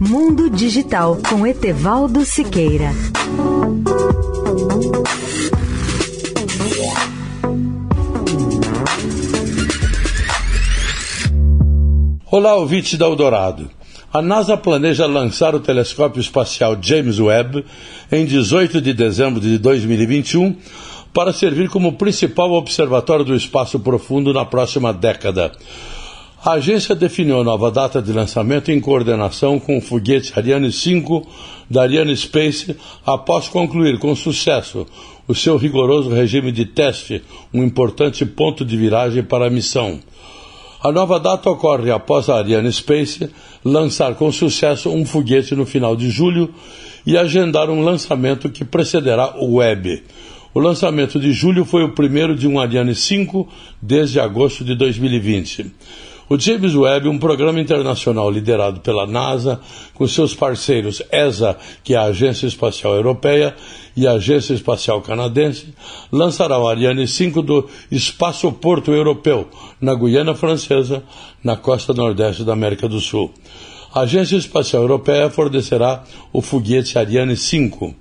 Mundo 0.00 0.48
Digital 0.48 1.18
com 1.28 1.44
Etevaldo 1.44 2.24
Siqueira. 2.24 2.92
Olá, 12.30 12.54
ouvinte 12.54 12.96
da 12.96 13.06
Eldorado. 13.06 13.68
A 14.12 14.22
NASA 14.22 14.56
planeja 14.56 15.04
lançar 15.04 15.56
o 15.56 15.60
telescópio 15.60 16.20
espacial 16.20 16.76
James 16.80 17.18
Webb 17.18 17.64
em 18.12 18.24
18 18.24 18.80
de 18.80 18.94
dezembro 18.94 19.40
de 19.40 19.58
2021 19.58 20.54
para 21.12 21.32
servir 21.32 21.68
como 21.68 21.94
principal 21.94 22.52
observatório 22.52 23.24
do 23.24 23.34
espaço 23.34 23.80
profundo 23.80 24.32
na 24.32 24.44
próxima 24.44 24.92
década. 24.92 25.50
A 26.44 26.52
agência 26.52 26.94
definiu 26.94 27.40
a 27.40 27.44
nova 27.44 27.68
data 27.68 28.00
de 28.00 28.12
lançamento 28.12 28.70
em 28.70 28.78
coordenação 28.78 29.58
com 29.58 29.76
o 29.76 29.80
foguete 29.80 30.32
Ariane 30.36 30.70
5 30.70 31.26
da 31.68 31.82
Ariane 31.82 32.16
Space 32.16 32.76
após 33.04 33.48
concluir 33.48 33.98
com 33.98 34.14
sucesso 34.14 34.86
o 35.26 35.34
seu 35.34 35.56
rigoroso 35.56 36.10
regime 36.10 36.52
de 36.52 36.64
teste, 36.64 37.24
um 37.52 37.64
importante 37.64 38.24
ponto 38.24 38.64
de 38.64 38.76
viragem 38.76 39.24
para 39.24 39.48
a 39.48 39.50
missão. 39.50 39.98
A 40.80 40.92
nova 40.92 41.18
data 41.18 41.50
ocorre 41.50 41.90
após 41.90 42.28
a 42.28 42.36
Ariane 42.36 42.72
Space 42.72 43.28
lançar 43.64 44.14
com 44.14 44.30
sucesso 44.30 44.90
um 44.90 45.04
foguete 45.04 45.56
no 45.56 45.66
final 45.66 45.96
de 45.96 46.08
julho 46.08 46.54
e 47.04 47.18
agendar 47.18 47.68
um 47.68 47.82
lançamento 47.82 48.48
que 48.48 48.64
precederá 48.64 49.34
o 49.36 49.56
Web. 49.56 50.04
O 50.54 50.60
lançamento 50.60 51.18
de 51.18 51.32
julho 51.32 51.64
foi 51.64 51.82
o 51.82 51.92
primeiro 51.92 52.36
de 52.36 52.46
um 52.46 52.60
Ariane 52.60 52.94
5 52.94 53.48
desde 53.82 54.20
agosto 54.20 54.64
de 54.64 54.76
2020. 54.76 55.66
O 56.30 56.38
James 56.38 56.74
Webb, 56.74 57.08
um 57.08 57.18
programa 57.18 57.58
internacional 57.58 58.30
liderado 58.30 58.80
pela 58.80 59.06
NASA, 59.06 59.58
com 59.94 60.06
seus 60.06 60.34
parceiros 60.34 61.02
ESA, 61.10 61.56
que 61.82 61.94
é 61.94 61.96
a 61.96 62.02
Agência 62.02 62.46
Espacial 62.46 62.94
Europeia, 62.94 63.56
e 63.96 64.06
a 64.06 64.12
Agência 64.12 64.52
Espacial 64.52 65.00
Canadense, 65.00 65.72
lançará 66.12 66.58
o 66.58 66.68
Ariane 66.68 67.08
5 67.08 67.40
do 67.40 67.66
Espaço 67.90 68.52
Porto 68.52 68.92
Europeu, 68.92 69.48
na 69.80 69.94
Guiana 69.94 70.34
Francesa, 70.34 71.02
na 71.42 71.56
costa 71.56 71.94
nordeste 71.94 72.44
da 72.44 72.52
América 72.52 72.86
do 72.86 73.00
Sul. 73.00 73.32
A 73.94 74.00
Agência 74.00 74.36
Espacial 74.36 74.82
Europeia 74.82 75.30
fornecerá 75.30 76.04
o 76.30 76.42
foguete 76.42 76.98
Ariane 76.98 77.38
5. 77.38 77.94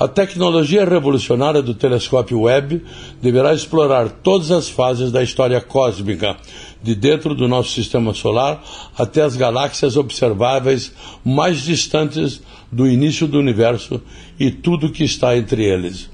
A 0.00 0.08
tecnologia 0.08 0.82
revolucionária 0.86 1.60
do 1.60 1.74
telescópio 1.74 2.40
Webb 2.40 2.82
deverá 3.20 3.52
explorar 3.52 4.08
todas 4.08 4.50
as 4.50 4.66
fases 4.66 5.12
da 5.12 5.22
história 5.22 5.60
cósmica, 5.60 6.38
de 6.82 6.94
dentro 6.94 7.34
do 7.34 7.46
nosso 7.46 7.72
sistema 7.72 8.14
solar 8.14 8.64
até 8.96 9.20
as 9.20 9.36
galáxias 9.36 9.98
observáveis 9.98 10.90
mais 11.22 11.60
distantes 11.60 12.40
do 12.72 12.86
início 12.86 13.26
do 13.26 13.38
universo 13.38 14.00
e 14.38 14.50
tudo 14.50 14.90
que 14.90 15.04
está 15.04 15.36
entre 15.36 15.64
eles. 15.66 16.08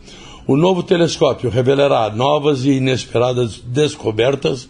O 0.48 0.56
novo 0.56 0.82
telescópio 0.82 1.48
revelará 1.48 2.10
novas 2.10 2.64
e 2.64 2.70
inesperadas 2.72 3.60
descobertas 3.64 4.68